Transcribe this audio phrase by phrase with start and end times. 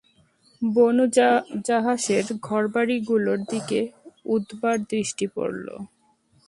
[0.61, 1.05] বনু
[1.67, 3.79] জাহাসের ঘরবাড়ীগুলোর দিকে
[4.25, 5.67] উৎবার দৃষ্টি পড়ল।